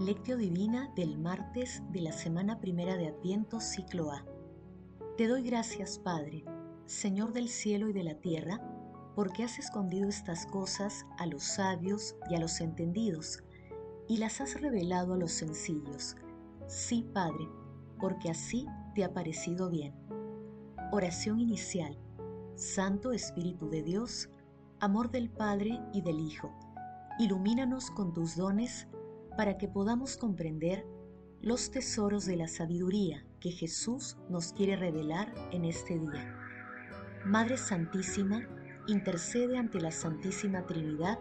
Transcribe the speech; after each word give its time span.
Lectio 0.00 0.36
Divina 0.36 0.90
del 0.96 1.16
martes 1.18 1.80
de 1.92 2.00
la 2.00 2.10
semana 2.10 2.58
primera 2.58 2.96
de 2.96 3.06
Adviento, 3.06 3.60
ciclo 3.60 4.10
A. 4.10 4.24
Te 5.16 5.28
doy 5.28 5.44
gracias, 5.44 6.00
Padre, 6.00 6.44
Señor 6.84 7.32
del 7.32 7.48
cielo 7.48 7.88
y 7.88 7.92
de 7.92 8.02
la 8.02 8.16
tierra, 8.16 8.60
porque 9.14 9.44
has 9.44 9.60
escondido 9.60 10.08
estas 10.08 10.46
cosas 10.46 11.06
a 11.16 11.26
los 11.26 11.44
sabios 11.44 12.16
y 12.28 12.34
a 12.34 12.40
los 12.40 12.60
entendidos, 12.60 13.44
y 14.08 14.16
las 14.16 14.40
has 14.40 14.60
revelado 14.60 15.14
a 15.14 15.16
los 15.16 15.30
sencillos. 15.30 16.16
Sí, 16.66 17.08
Padre, 17.14 17.48
porque 18.00 18.30
así 18.30 18.66
te 18.96 19.04
ha 19.04 19.14
parecido 19.14 19.70
bien. 19.70 19.94
Oración 20.90 21.38
inicial. 21.38 21.96
Santo 22.56 23.12
Espíritu 23.12 23.70
de 23.70 23.84
Dios, 23.84 24.28
amor 24.80 25.12
del 25.12 25.30
Padre 25.30 25.80
y 25.92 26.02
del 26.02 26.18
Hijo, 26.18 26.52
ilumínanos 27.20 27.92
con 27.92 28.12
tus 28.12 28.34
dones 28.34 28.88
para 29.36 29.58
que 29.58 29.68
podamos 29.68 30.16
comprender 30.16 30.86
los 31.40 31.70
tesoros 31.70 32.24
de 32.24 32.36
la 32.36 32.48
sabiduría 32.48 33.24
que 33.40 33.50
Jesús 33.50 34.16
nos 34.30 34.52
quiere 34.52 34.76
revelar 34.76 35.34
en 35.52 35.64
este 35.64 35.98
día. 35.98 36.38
Madre 37.26 37.56
Santísima, 37.56 38.48
intercede 38.86 39.58
ante 39.58 39.80
la 39.80 39.90
Santísima 39.90 40.66
Trinidad 40.66 41.18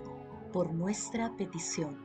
por 0.52 0.73
nuestra 0.73 1.36
petición. 1.36 1.98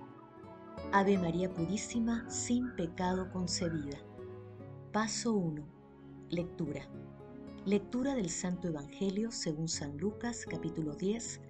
Ave 0.92 1.18
María 1.18 1.52
Purísima, 1.52 2.28
sin 2.30 2.74
pecado 2.74 3.30
concebida. 3.30 3.98
Paso 4.93 5.34
1. 5.34 5.62
Lectura. 6.30 6.88
Lectura 7.65 8.15
del 8.15 8.30
Santo 8.30 8.68
Evangelio 8.68 9.30
según 9.30 9.68
San 9.68 9.98
Lucas 9.98 10.46
capítulo 10.48 10.95
10, 10.95 11.40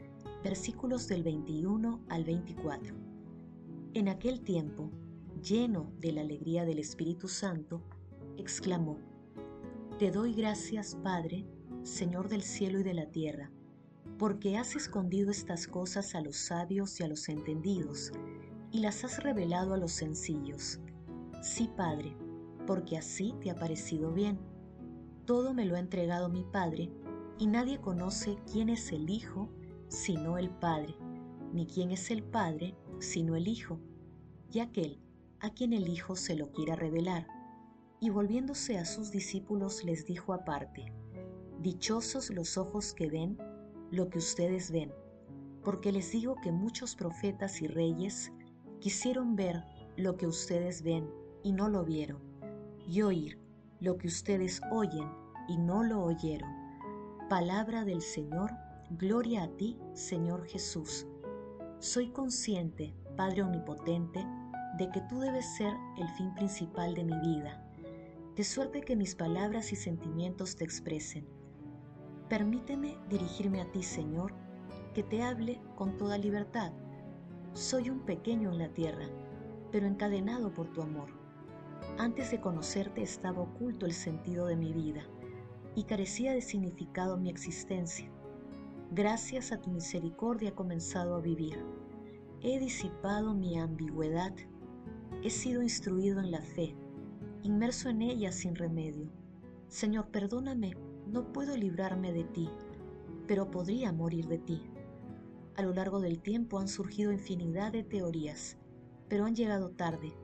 versículos 0.42 1.06
del 1.06 1.22
21 1.22 2.00
al 2.08 2.24
24. 2.24 3.17
En 3.94 4.08
aquel 4.08 4.42
tiempo, 4.42 4.90
lleno 5.42 5.90
de 5.98 6.12
la 6.12 6.20
alegría 6.20 6.66
del 6.66 6.78
Espíritu 6.78 7.26
Santo, 7.26 7.82
exclamó, 8.36 8.98
Te 9.98 10.10
doy 10.10 10.34
gracias, 10.34 10.94
Padre, 11.02 11.46
Señor 11.82 12.28
del 12.28 12.42
cielo 12.42 12.80
y 12.80 12.82
de 12.82 12.92
la 12.92 13.06
tierra, 13.06 13.50
porque 14.18 14.58
has 14.58 14.76
escondido 14.76 15.30
estas 15.30 15.66
cosas 15.66 16.14
a 16.14 16.20
los 16.20 16.36
sabios 16.36 17.00
y 17.00 17.04
a 17.04 17.08
los 17.08 17.30
entendidos, 17.30 18.12
y 18.70 18.80
las 18.80 19.04
has 19.04 19.22
revelado 19.22 19.72
a 19.72 19.78
los 19.78 19.92
sencillos. 19.92 20.80
Sí, 21.40 21.70
Padre, 21.74 22.14
porque 22.66 22.98
así 22.98 23.34
te 23.40 23.50
ha 23.50 23.54
parecido 23.54 24.12
bien. 24.12 24.38
Todo 25.24 25.54
me 25.54 25.64
lo 25.64 25.76
ha 25.76 25.80
entregado 25.80 26.28
mi 26.28 26.44
Padre, 26.44 26.90
y 27.38 27.46
nadie 27.46 27.80
conoce 27.80 28.36
quién 28.52 28.68
es 28.68 28.92
el 28.92 29.08
Hijo 29.08 29.48
sino 29.88 30.36
el 30.36 30.50
Padre, 30.50 30.94
ni 31.54 31.66
quién 31.66 31.90
es 31.90 32.10
el 32.10 32.22
Padre 32.22 32.76
sino 33.00 33.36
el 33.36 33.48
Hijo, 33.48 33.80
y 34.52 34.60
aquel 34.60 35.00
a 35.40 35.50
quien 35.50 35.72
el 35.72 35.88
Hijo 35.88 36.16
se 36.16 36.34
lo 36.34 36.50
quiera 36.52 36.76
revelar. 36.76 37.26
Y 38.00 38.10
volviéndose 38.10 38.78
a 38.78 38.84
sus 38.84 39.10
discípulos 39.10 39.84
les 39.84 40.06
dijo 40.06 40.32
aparte, 40.32 40.92
Dichosos 41.60 42.30
los 42.30 42.56
ojos 42.56 42.92
que 42.92 43.08
ven 43.08 43.36
lo 43.90 44.08
que 44.08 44.18
ustedes 44.18 44.70
ven, 44.70 44.92
porque 45.64 45.90
les 45.90 46.12
digo 46.12 46.36
que 46.42 46.52
muchos 46.52 46.94
profetas 46.94 47.60
y 47.62 47.66
reyes 47.66 48.32
quisieron 48.80 49.34
ver 49.34 49.64
lo 49.96 50.16
que 50.16 50.26
ustedes 50.26 50.82
ven 50.82 51.10
y 51.42 51.52
no 51.52 51.68
lo 51.68 51.84
vieron, 51.84 52.20
y 52.86 53.02
oír 53.02 53.38
lo 53.80 53.98
que 53.98 54.06
ustedes 54.06 54.60
oyen 54.70 55.08
y 55.48 55.56
no 55.56 55.82
lo 55.82 56.02
oyeron. 56.02 56.50
Palabra 57.28 57.84
del 57.84 58.02
Señor, 58.02 58.52
gloria 58.90 59.44
a 59.44 59.48
ti, 59.56 59.78
Señor 59.94 60.46
Jesús. 60.46 61.06
Soy 61.80 62.08
consciente, 62.08 62.92
Padre 63.16 63.44
Omnipotente, 63.44 64.26
de 64.78 64.90
que 64.90 65.00
tú 65.02 65.20
debes 65.20 65.46
ser 65.56 65.72
el 65.96 66.08
fin 66.16 66.34
principal 66.34 66.92
de 66.92 67.04
mi 67.04 67.16
vida, 67.20 67.64
de 68.34 68.42
suerte 68.42 68.80
que 68.80 68.96
mis 68.96 69.14
palabras 69.14 69.72
y 69.72 69.76
sentimientos 69.76 70.56
te 70.56 70.64
expresen. 70.64 71.28
Permíteme 72.28 72.98
dirigirme 73.08 73.60
a 73.60 73.70
ti, 73.70 73.84
Señor, 73.84 74.34
que 74.92 75.04
te 75.04 75.22
hable 75.22 75.60
con 75.76 75.96
toda 75.96 76.18
libertad. 76.18 76.72
Soy 77.52 77.90
un 77.90 78.00
pequeño 78.00 78.50
en 78.50 78.58
la 78.58 78.70
tierra, 78.70 79.06
pero 79.70 79.86
encadenado 79.86 80.52
por 80.52 80.72
tu 80.72 80.82
amor. 80.82 81.10
Antes 81.96 82.32
de 82.32 82.40
conocerte 82.40 83.02
estaba 83.02 83.42
oculto 83.42 83.86
el 83.86 83.92
sentido 83.92 84.46
de 84.46 84.56
mi 84.56 84.72
vida 84.72 85.04
y 85.76 85.84
carecía 85.84 86.32
de 86.32 86.40
significado 86.40 87.16
mi 87.18 87.30
existencia 87.30 88.10
Gracias 88.90 89.52
a 89.52 89.60
tu 89.60 89.70
misericordia 89.70 90.48
he 90.48 90.54
comenzado 90.54 91.14
a 91.14 91.20
vivir. 91.20 91.62
He 92.40 92.58
disipado 92.58 93.34
mi 93.34 93.58
ambigüedad. 93.58 94.34
He 95.22 95.28
sido 95.28 95.62
instruido 95.62 96.20
en 96.20 96.30
la 96.30 96.40
fe, 96.40 96.74
inmerso 97.42 97.90
en 97.90 98.00
ella 98.00 98.32
sin 98.32 98.54
remedio. 98.54 99.10
Señor, 99.66 100.08
perdóname, 100.08 100.74
no 101.06 101.34
puedo 101.34 101.54
librarme 101.54 102.14
de 102.14 102.24
ti, 102.24 102.48
pero 103.26 103.50
podría 103.50 103.92
morir 103.92 104.26
de 104.26 104.38
ti. 104.38 104.62
A 105.56 105.62
lo 105.62 105.74
largo 105.74 106.00
del 106.00 106.20
tiempo 106.20 106.58
han 106.58 106.68
surgido 106.68 107.12
infinidad 107.12 107.72
de 107.72 107.84
teorías, 107.84 108.56
pero 109.08 109.26
han 109.26 109.36
llegado 109.36 109.68
tarde. 109.68 110.14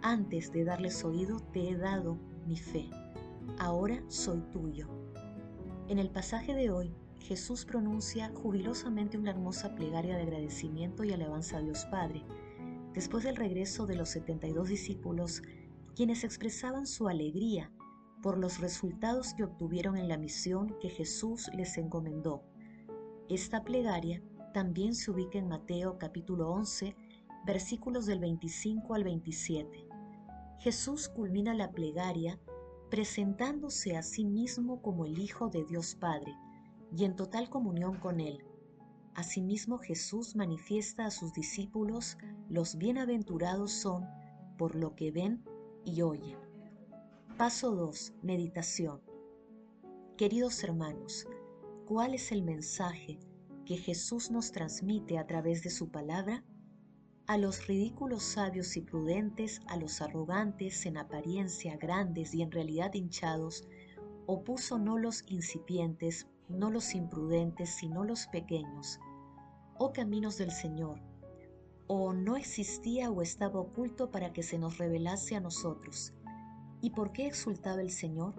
Antes 0.00 0.50
de 0.50 0.64
darles 0.64 1.04
oído 1.04 1.40
te 1.52 1.68
he 1.68 1.76
dado 1.76 2.18
mi 2.46 2.56
fe. 2.56 2.88
Ahora 3.58 4.02
soy 4.08 4.40
tuyo. 4.50 4.88
En 5.88 5.98
el 5.98 6.08
pasaje 6.08 6.54
de 6.54 6.70
hoy 6.70 6.94
Jesús 7.22 7.64
pronuncia 7.64 8.32
jubilosamente 8.34 9.16
una 9.16 9.30
hermosa 9.30 9.74
plegaria 9.76 10.16
de 10.16 10.22
agradecimiento 10.22 11.04
y 11.04 11.12
alabanza 11.12 11.58
a 11.58 11.62
Dios 11.62 11.86
Padre, 11.86 12.24
después 12.94 13.22
del 13.22 13.36
regreso 13.36 13.86
de 13.86 13.94
los 13.94 14.08
72 14.10 14.68
discípulos, 14.68 15.42
quienes 15.94 16.24
expresaban 16.24 16.84
su 16.84 17.08
alegría 17.08 17.70
por 18.22 18.38
los 18.38 18.58
resultados 18.58 19.34
que 19.34 19.44
obtuvieron 19.44 19.96
en 19.96 20.08
la 20.08 20.18
misión 20.18 20.76
que 20.80 20.88
Jesús 20.88 21.48
les 21.54 21.78
encomendó. 21.78 22.42
Esta 23.28 23.62
plegaria 23.62 24.20
también 24.52 24.94
se 24.94 25.10
ubica 25.12 25.38
en 25.38 25.48
Mateo 25.48 25.98
capítulo 25.98 26.50
11, 26.50 26.96
versículos 27.46 28.04
del 28.06 28.18
25 28.18 28.94
al 28.94 29.04
27. 29.04 29.86
Jesús 30.58 31.08
culmina 31.08 31.54
la 31.54 31.70
plegaria 31.70 32.38
presentándose 32.90 33.96
a 33.96 34.02
sí 34.02 34.24
mismo 34.24 34.82
como 34.82 35.06
el 35.06 35.18
Hijo 35.18 35.48
de 35.48 35.64
Dios 35.64 35.94
Padre, 35.94 36.36
y 36.96 37.04
en 37.04 37.16
total 37.16 37.48
comunión 37.48 37.98
con 37.98 38.20
Él. 38.20 38.44
Asimismo 39.14 39.78
Jesús 39.78 40.36
manifiesta 40.36 41.06
a 41.06 41.10
sus 41.10 41.32
discípulos 41.32 42.16
los 42.48 42.76
bienaventurados 42.76 43.72
son 43.72 44.06
por 44.56 44.74
lo 44.74 44.94
que 44.94 45.10
ven 45.10 45.44
y 45.84 46.02
oyen. 46.02 46.38
Paso 47.36 47.74
2. 47.74 48.14
Meditación. 48.22 49.00
Queridos 50.16 50.62
hermanos, 50.62 51.26
¿cuál 51.86 52.14
es 52.14 52.30
el 52.32 52.42
mensaje 52.42 53.18
que 53.64 53.76
Jesús 53.76 54.30
nos 54.30 54.52
transmite 54.52 55.18
a 55.18 55.26
través 55.26 55.62
de 55.62 55.70
su 55.70 55.90
palabra? 55.90 56.44
A 57.26 57.38
los 57.38 57.66
ridículos 57.66 58.22
sabios 58.22 58.76
y 58.76 58.82
prudentes, 58.82 59.60
a 59.66 59.76
los 59.76 60.00
arrogantes 60.00 60.84
en 60.86 60.96
apariencia 60.98 61.76
grandes 61.76 62.34
y 62.34 62.42
en 62.42 62.50
realidad 62.50 62.92
hinchados, 62.94 63.66
opuso 64.26 64.78
no 64.78 64.98
los 64.98 65.24
incipientes, 65.28 66.26
no 66.52 66.70
los 66.70 66.94
imprudentes, 66.94 67.70
sino 67.70 68.04
los 68.04 68.26
pequeños. 68.26 69.00
Oh 69.78 69.92
caminos 69.92 70.38
del 70.38 70.50
Señor, 70.50 71.00
o 71.86 72.12
no 72.12 72.36
existía 72.36 73.10
o 73.10 73.22
estaba 73.22 73.60
oculto 73.60 74.10
para 74.10 74.32
que 74.32 74.42
se 74.42 74.58
nos 74.58 74.78
revelase 74.78 75.36
a 75.36 75.40
nosotros. 75.40 76.14
¿Y 76.80 76.90
por 76.90 77.12
qué 77.12 77.26
exultaba 77.26 77.80
el 77.80 77.90
Señor? 77.90 78.34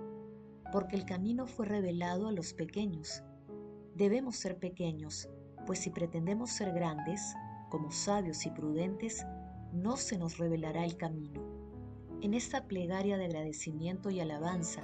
Porque 0.72 0.96
el 0.96 1.06
camino 1.06 1.46
fue 1.46 1.66
revelado 1.66 2.28
a 2.28 2.32
los 2.32 2.54
pequeños. 2.54 3.24
Debemos 3.96 4.38
ser 4.38 4.58
pequeños, 4.58 5.30
pues 5.66 5.80
si 5.80 5.90
pretendemos 5.90 6.52
ser 6.52 6.74
grandes, 6.74 7.36
como 7.70 7.92
sabios 7.92 8.46
y 8.46 8.52
prudentes, 8.52 9.26
no 9.72 9.98
se 9.98 10.18
nos 10.18 10.38
revelará 10.38 10.86
el 10.86 10.98
camino. 10.98 11.42
En 12.22 12.34
esta 12.34 12.68
plegaria 12.68 13.18
de 13.18 13.26
agradecimiento 13.26 14.10
y 14.10 14.20
alabanza 14.20 14.82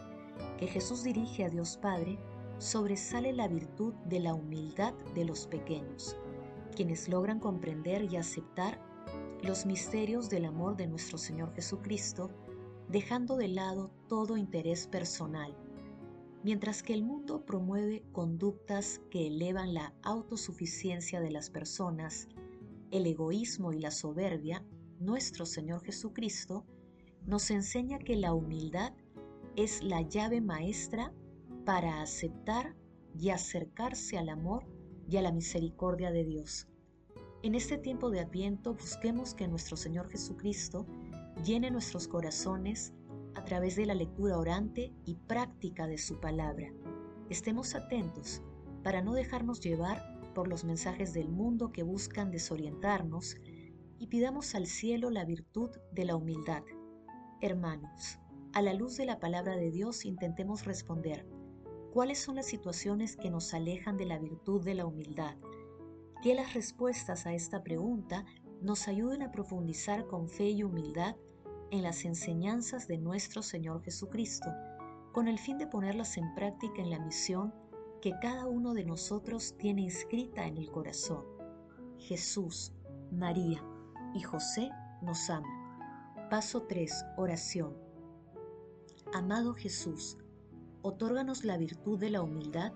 que 0.58 0.68
Jesús 0.68 1.04
dirige 1.04 1.46
a 1.46 1.50
Dios 1.50 1.78
Padre, 1.78 2.20
sobresale 2.60 3.32
la 3.32 3.48
virtud 3.48 3.94
de 4.06 4.20
la 4.20 4.34
humildad 4.34 4.94
de 5.16 5.24
los 5.24 5.48
pequeños, 5.48 6.18
quienes 6.76 7.08
logran 7.08 7.40
comprender 7.40 8.04
y 8.12 8.18
aceptar 8.18 8.80
los 9.42 9.66
misterios 9.66 10.30
del 10.30 10.46
amor 10.46 10.76
de 10.76 10.88
nuestro 10.88 11.18
Señor 11.18 11.54
Jesucristo, 11.56 12.30
dejando 12.90 13.38
de 13.38 13.48
lado 13.48 13.92
todo 14.10 14.36
interés 14.36 14.88
personal, 14.88 15.56
mientras 16.44 16.84
que 16.84 16.94
el 16.94 17.04
mundo 17.04 17.46
promueve 17.46 18.04
conductas 18.12 19.00
que 19.10 19.28
elevan 19.28 19.74
la 19.74 19.94
autosuficiencia 20.04 21.22
de 21.22 21.32
las 21.32 21.50
personas, 21.50 22.28
el 22.92 23.08
egoísmo 23.08 23.72
y 23.72 23.80
la 23.80 23.92
soberbia, 23.92 24.66
nuestro 25.00 25.46
Señor 25.46 25.82
Jesucristo 25.84 26.66
nos 27.26 27.52
enseña 27.52 28.00
que 28.00 28.18
la 28.18 28.34
humildad 28.34 28.94
es 29.56 29.82
la 29.82 30.02
llave 30.02 30.42
maestra 30.42 31.14
para 31.70 32.02
aceptar 32.02 32.76
y 33.16 33.30
acercarse 33.30 34.18
al 34.18 34.30
amor 34.30 34.66
y 35.08 35.18
a 35.18 35.22
la 35.22 35.32
misericordia 35.32 36.10
de 36.10 36.24
Dios. 36.24 36.68
En 37.44 37.54
este 37.54 37.78
tiempo 37.78 38.10
de 38.10 38.22
Adviento 38.22 38.74
busquemos 38.74 39.36
que 39.36 39.48
nuestro 39.48 39.78
Señor 39.78 40.10
Jesucristo 40.10 40.88
llene 41.46 41.70
nuestros 41.70 42.08
corazones 42.08 42.96
a 43.36 43.44
través 43.46 43.76
de 43.76 43.86
la 43.86 43.94
lectura 43.94 44.40
orante 44.40 44.96
y 45.06 45.14
práctica 45.14 45.86
de 45.86 46.00
su 46.00 46.20
palabra. 46.20 46.74
Estemos 47.30 47.76
atentos 47.76 48.42
para 48.84 49.04
no 49.04 49.14
dejarnos 49.14 49.62
llevar 49.62 50.34
por 50.34 50.48
los 50.48 50.64
mensajes 50.64 51.14
del 51.14 51.30
mundo 51.30 51.72
que 51.72 51.84
buscan 51.84 52.32
desorientarnos 52.32 53.36
y 54.00 54.08
pidamos 54.08 54.56
al 54.56 54.66
cielo 54.66 55.12
la 55.12 55.24
virtud 55.24 55.70
de 55.92 56.06
la 56.06 56.16
humildad. 56.16 56.64
Hermanos, 57.42 58.18
a 58.54 58.64
la 58.64 58.74
luz 58.74 58.98
de 58.98 59.06
la 59.06 59.20
palabra 59.20 59.56
de 59.56 59.70
Dios 59.70 60.04
intentemos 60.04 60.66
responder 60.66 61.28
cuáles 61.94 62.20
son 62.20 62.36
las 62.36 62.46
situaciones 62.46 63.16
que 63.16 63.30
nos 63.30 63.54
alejan 63.54 63.98
de 63.98 64.06
la 64.06 64.20
virtud 64.20 64.64
de 64.64 64.76
la 64.76 64.86
humildad. 64.86 65.36
Que 66.22 66.34
las 66.34 66.54
respuestas 66.54 67.26
a 67.26 67.34
esta 67.34 67.64
pregunta 67.64 68.26
nos 68.62 68.88
ayuden 68.88 69.24
a 69.24 69.32
profundizar 69.32 70.06
con 70.08 70.28
fe 70.28 70.50
y 70.50 70.64
humildad 70.64 71.16
en 71.72 71.84
las 71.84 72.06
enseñanzas 72.06 72.88
de 72.88 72.98
nuestro 72.98 73.42
Señor 73.42 73.82
Jesucristo, 73.84 74.50
con 75.14 75.28
el 75.28 75.40
fin 75.40 75.58
de 75.58 75.68
ponerlas 75.68 76.18
en 76.18 76.34
práctica 76.36 76.82
en 76.82 76.90
la 76.90 77.00
misión 77.00 77.54
que 78.02 78.14
cada 78.22 78.46
uno 78.46 78.74
de 78.74 78.86
nosotros 78.86 79.56
tiene 79.58 79.82
inscrita 79.82 80.46
en 80.46 80.58
el 80.58 80.72
corazón. 80.72 81.26
Jesús, 81.98 82.74
María 83.12 83.64
y 84.14 84.22
José 84.22 84.70
nos 85.02 85.30
aman. 85.30 86.30
Paso 86.30 86.64
3. 86.64 87.06
Oración. 87.18 87.76
Amado 89.14 89.54
Jesús, 89.54 90.18
otórganos 90.82 91.44
la 91.44 91.58
virtud 91.58 92.00
de 92.00 92.10
la 92.10 92.22
humildad 92.22 92.74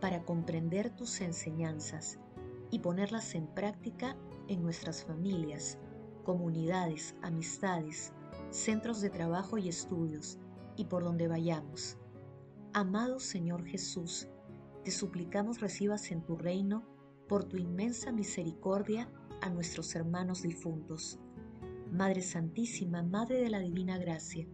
para 0.00 0.24
comprender 0.24 0.90
tus 0.90 1.20
enseñanzas 1.20 2.18
y 2.70 2.78
ponerlas 2.78 3.34
en 3.34 3.46
práctica 3.46 4.16
en 4.48 4.62
nuestras 4.62 5.04
familias, 5.04 5.78
comunidades, 6.24 7.16
amistades, 7.22 8.12
centros 8.50 9.00
de 9.00 9.10
trabajo 9.10 9.58
y 9.58 9.68
estudios, 9.68 10.38
y 10.76 10.84
por 10.84 11.04
donde 11.04 11.28
vayamos. 11.28 11.98
Amado 12.72 13.18
Señor 13.18 13.64
Jesús, 13.64 14.28
te 14.84 14.90
suplicamos 14.90 15.60
recibas 15.60 16.10
en 16.10 16.22
tu 16.22 16.36
reino, 16.36 16.84
por 17.28 17.44
tu 17.44 17.56
inmensa 17.56 18.12
misericordia, 18.12 19.10
a 19.42 19.50
nuestros 19.50 19.94
hermanos 19.94 20.42
difuntos. 20.42 21.18
Madre 21.90 22.22
Santísima, 22.22 23.02
Madre 23.02 23.40
de 23.40 23.50
la 23.50 23.58
Divina 23.58 23.98
Gracia, 23.98 24.46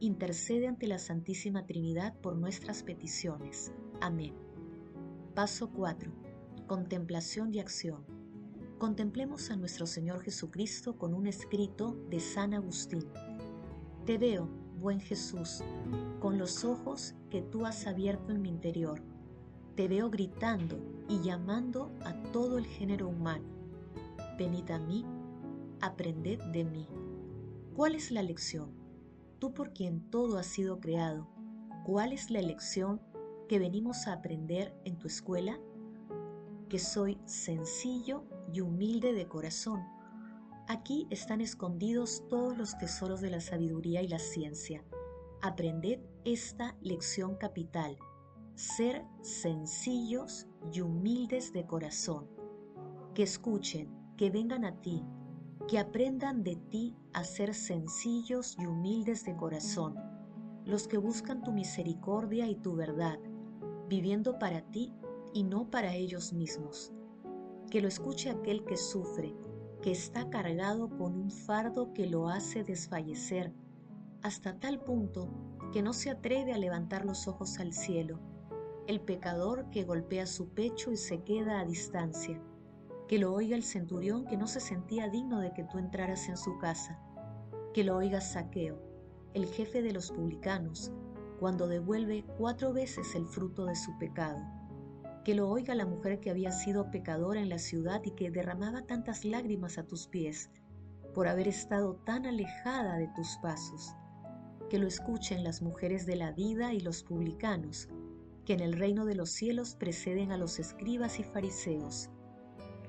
intercede 0.00 0.68
ante 0.68 0.86
la 0.86 0.98
Santísima 0.98 1.66
Trinidad 1.66 2.14
por 2.20 2.36
nuestras 2.36 2.82
peticiones. 2.82 3.72
Amén. 4.00 4.34
Paso 5.34 5.70
4. 5.70 6.12
Contemplación 6.66 7.52
y 7.54 7.60
acción. 7.60 8.04
Contemplemos 8.78 9.50
a 9.50 9.56
nuestro 9.56 9.86
Señor 9.86 10.22
Jesucristo 10.22 10.96
con 10.96 11.14
un 11.14 11.26
escrito 11.26 11.96
de 12.10 12.20
San 12.20 12.54
Agustín. 12.54 13.04
Te 14.06 14.18
veo, 14.18 14.48
buen 14.78 15.00
Jesús, 15.00 15.64
con 16.20 16.38
los 16.38 16.64
ojos 16.64 17.14
que 17.30 17.42
tú 17.42 17.66
has 17.66 17.86
abierto 17.86 18.32
en 18.32 18.42
mi 18.42 18.48
interior. 18.48 19.02
Te 19.74 19.88
veo 19.88 20.10
gritando 20.10 20.78
y 21.08 21.20
llamando 21.22 21.92
a 22.04 22.14
todo 22.30 22.58
el 22.58 22.66
género 22.66 23.08
humano. 23.08 23.44
Venid 24.38 24.70
a 24.70 24.78
mí, 24.78 25.04
aprended 25.80 26.40
de 26.52 26.64
mí. 26.64 26.86
¿Cuál 27.74 27.96
es 27.96 28.10
la 28.10 28.22
lección? 28.22 28.77
Tú 29.38 29.54
por 29.54 29.72
quien 29.72 30.10
todo 30.10 30.38
ha 30.38 30.42
sido 30.42 30.80
creado, 30.80 31.28
¿cuál 31.84 32.12
es 32.12 32.30
la 32.30 32.42
lección 32.42 33.00
que 33.48 33.58
venimos 33.58 34.06
a 34.06 34.14
aprender 34.14 34.74
en 34.84 34.98
tu 34.98 35.06
escuela? 35.06 35.58
Que 36.68 36.78
soy 36.78 37.18
sencillo 37.24 38.24
y 38.52 38.60
humilde 38.60 39.12
de 39.12 39.26
corazón 39.26 39.80
Aquí 40.70 41.06
están 41.08 41.40
escondidos 41.40 42.24
todos 42.28 42.58
los 42.58 42.76
tesoros 42.76 43.22
de 43.22 43.30
la 43.30 43.40
sabiduría 43.40 44.02
y 44.02 44.08
la 44.08 44.18
ciencia. 44.18 44.84
Aprended 45.40 45.98
esta 46.26 46.76
lección 46.82 47.36
capital, 47.36 47.96
ser 48.54 49.02
sencillos 49.22 50.46
y 50.70 50.82
humildes 50.82 51.54
de 51.54 51.64
corazón. 51.64 52.28
Que 53.14 53.22
escuchen, 53.22 53.88
que 54.18 54.28
vengan 54.28 54.66
a 54.66 54.78
ti, 54.82 55.06
que 55.68 55.78
aprendan 55.78 56.42
de 56.42 56.56
ti 56.56 56.96
a 57.12 57.24
ser 57.24 57.52
sencillos 57.52 58.56
y 58.58 58.64
humildes 58.64 59.26
de 59.26 59.36
corazón, 59.36 59.96
los 60.64 60.88
que 60.88 60.96
buscan 60.96 61.42
tu 61.42 61.52
misericordia 61.52 62.46
y 62.46 62.54
tu 62.54 62.74
verdad, 62.74 63.18
viviendo 63.86 64.38
para 64.38 64.62
ti 64.62 64.94
y 65.34 65.44
no 65.44 65.70
para 65.70 65.94
ellos 65.94 66.32
mismos. 66.32 66.90
Que 67.70 67.82
lo 67.82 67.88
escuche 67.88 68.30
aquel 68.30 68.64
que 68.64 68.78
sufre, 68.78 69.36
que 69.82 69.90
está 69.90 70.30
cargado 70.30 70.88
con 70.88 71.14
un 71.14 71.30
fardo 71.30 71.92
que 71.92 72.06
lo 72.06 72.30
hace 72.30 72.64
desfallecer, 72.64 73.52
hasta 74.22 74.58
tal 74.58 74.80
punto 74.80 75.28
que 75.70 75.82
no 75.82 75.92
se 75.92 76.08
atreve 76.08 76.54
a 76.54 76.58
levantar 76.58 77.04
los 77.04 77.28
ojos 77.28 77.58
al 77.58 77.74
cielo, 77.74 78.18
el 78.86 79.02
pecador 79.02 79.68
que 79.70 79.84
golpea 79.84 80.26
su 80.26 80.48
pecho 80.48 80.90
y 80.92 80.96
se 80.96 81.22
queda 81.24 81.60
a 81.60 81.66
distancia, 81.66 82.40
que 83.08 83.18
lo 83.18 83.32
oiga 83.32 83.56
el 83.56 83.64
centurión 83.64 84.26
que 84.26 84.36
no 84.36 84.46
se 84.46 84.60
sentía 84.60 85.08
digno 85.08 85.40
de 85.40 85.52
que 85.52 85.64
tú 85.64 85.78
entraras 85.78 86.28
en 86.28 86.36
su 86.36 86.58
casa, 86.58 87.00
que 87.74 87.82
lo 87.82 87.96
oiga 87.96 88.20
Saqueo, 88.20 88.80
el 89.34 89.46
jefe 89.46 89.82
de 89.82 89.92
los 89.92 90.12
publicanos, 90.12 90.92
cuando 91.40 91.66
devuelve 91.66 92.24
cuatro 92.36 92.72
veces 92.72 93.14
el 93.14 93.26
fruto 93.26 93.64
de 93.64 93.74
su 93.74 93.96
pecado 93.98 94.38
que 95.28 95.34
lo 95.34 95.50
oiga 95.50 95.74
la 95.74 95.84
mujer 95.84 96.20
que 96.20 96.30
había 96.30 96.50
sido 96.52 96.90
pecadora 96.90 97.42
en 97.42 97.50
la 97.50 97.58
ciudad 97.58 98.00
y 98.02 98.12
que 98.12 98.30
derramaba 98.30 98.86
tantas 98.86 99.26
lágrimas 99.26 99.76
a 99.76 99.82
tus 99.86 100.06
pies 100.06 100.50
por 101.14 101.28
haber 101.28 101.48
estado 101.48 101.96
tan 101.96 102.24
alejada 102.24 102.96
de 102.96 103.08
tus 103.08 103.36
pasos. 103.42 103.94
Que 104.70 104.78
lo 104.78 104.86
escuchen 104.86 105.44
las 105.44 105.60
mujeres 105.60 106.06
de 106.06 106.16
la 106.16 106.32
vida 106.32 106.72
y 106.72 106.80
los 106.80 107.02
publicanos, 107.02 107.90
que 108.46 108.54
en 108.54 108.60
el 108.60 108.72
reino 108.72 109.04
de 109.04 109.16
los 109.16 109.28
cielos 109.28 109.74
preceden 109.74 110.32
a 110.32 110.38
los 110.38 110.58
escribas 110.58 111.20
y 111.20 111.24
fariseos. 111.24 112.08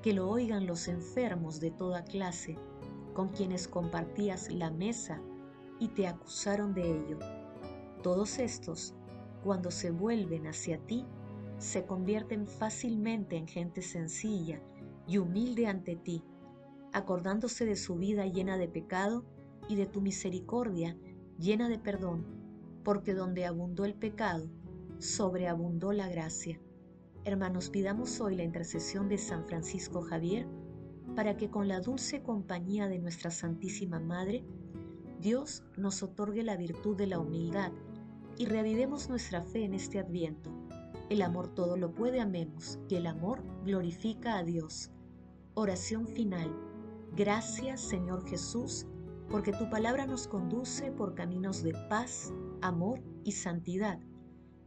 Que 0.02 0.12
lo 0.12 0.28
oigan 0.28 0.66
los 0.66 0.88
enfermos 0.88 1.60
de 1.60 1.70
toda 1.70 2.04
clase, 2.04 2.58
con 3.12 3.28
quienes 3.28 3.68
compartías 3.68 4.50
la 4.50 4.70
mesa 4.70 5.20
y 5.78 5.88
te 5.88 6.06
acusaron 6.06 6.74
de 6.74 6.90
ello. 6.90 7.18
Todos 8.02 8.38
estos, 8.38 8.94
cuando 9.42 9.70
se 9.70 9.90
vuelven 9.90 10.46
hacia 10.46 10.78
ti, 10.78 11.04
se 11.58 11.84
convierten 11.84 12.46
fácilmente 12.46 13.36
en 13.36 13.46
gente 13.46 13.82
sencilla 13.82 14.62
y 15.06 15.18
humilde 15.18 15.66
ante 15.66 15.96
ti, 15.96 16.24
acordándose 16.92 17.66
de 17.66 17.76
su 17.76 17.96
vida 17.96 18.24
llena 18.26 18.56
de 18.56 18.68
pecado 18.68 19.24
y 19.68 19.76
de 19.76 19.86
tu 19.86 20.00
misericordia 20.00 20.96
llena 21.38 21.68
de 21.68 21.78
perdón, 21.78 22.24
porque 22.84 23.14
donde 23.14 23.44
abundó 23.44 23.84
el 23.84 23.94
pecado, 23.94 24.48
sobreabundó 24.98 25.92
la 25.92 26.08
gracia. 26.08 26.60
Hermanos, 27.24 27.70
pidamos 27.70 28.20
hoy 28.20 28.36
la 28.36 28.44
intercesión 28.44 29.08
de 29.08 29.18
San 29.18 29.46
Francisco 29.46 30.02
Javier 30.02 30.46
para 31.14 31.36
que 31.36 31.50
con 31.50 31.68
la 31.68 31.80
dulce 31.80 32.22
compañía 32.22 32.88
de 32.88 32.98
nuestra 32.98 33.30
Santísima 33.30 34.00
Madre, 34.00 34.44
Dios 35.20 35.64
nos 35.76 36.02
otorgue 36.02 36.42
la 36.42 36.56
virtud 36.56 36.96
de 36.96 37.06
la 37.06 37.18
humildad 37.18 37.72
y 38.38 38.46
reavivemos 38.46 39.08
nuestra 39.08 39.42
fe 39.42 39.64
en 39.64 39.74
este 39.74 39.98
adviento 39.98 40.50
el 41.10 41.22
amor 41.22 41.48
todo 41.48 41.76
lo 41.76 41.92
puede, 41.92 42.20
amemos, 42.20 42.78
que 42.88 42.98
el 42.98 43.08
amor 43.08 43.42
glorifica 43.64 44.38
a 44.38 44.44
Dios. 44.44 44.92
Oración 45.54 46.06
final. 46.06 46.56
Gracias, 47.16 47.80
Señor 47.80 48.24
Jesús, 48.28 48.86
porque 49.28 49.52
tu 49.52 49.68
palabra 49.68 50.06
nos 50.06 50.28
conduce 50.28 50.92
por 50.92 51.16
caminos 51.16 51.64
de 51.64 51.72
paz, 51.88 52.32
amor 52.62 53.02
y 53.24 53.32
santidad. 53.32 53.98